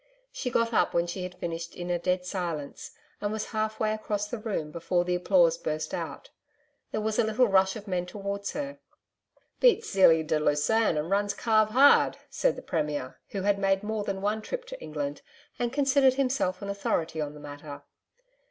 She 0.31 0.49
got 0.49 0.73
up 0.73 0.95
when 0.95 1.05
she 1.05 1.21
had 1.21 1.35
finished 1.35 1.75
in 1.75 1.91
a 1.91 1.99
dead 1.99 2.25
silence 2.25 2.89
and 3.21 3.31
was 3.31 3.49
half 3.51 3.79
way 3.79 3.93
across 3.93 4.27
the 4.27 4.39
room 4.39 4.71
before 4.71 5.05
the 5.05 5.13
applause 5.13 5.59
burst 5.59 5.93
out. 5.93 6.31
There 6.91 6.99
was 7.01 7.19
a 7.19 7.23
little 7.23 7.47
rush 7.47 7.75
of 7.75 7.87
men 7.87 8.07
towards 8.07 8.53
her. 8.53 8.79
'Beats 9.59 9.91
Zelie 9.93 10.23
de 10.23 10.39
Lussan 10.39 10.97
and 10.97 11.11
runs 11.11 11.35
Calve 11.35 11.69
hard,' 11.69 12.17
said 12.31 12.55
the 12.55 12.63
Premier 12.63 13.19
who 13.29 13.43
had 13.43 13.59
made 13.59 13.83
more 13.83 14.03
than 14.03 14.23
one 14.23 14.41
trip 14.41 14.65
to 14.65 14.81
England 14.81 15.21
and 15.59 15.71
considered 15.71 16.15
himself 16.15 16.63
an 16.63 16.69
authority 16.69 17.19
in 17.19 17.35
the 17.35 17.39
matter. 17.39 17.83